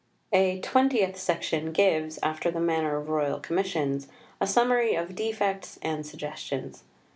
[0.33, 4.07] A twentieth section gives, after the manner of Royal Commissions,
[4.39, 6.81] a summary of Defects and Suggestions.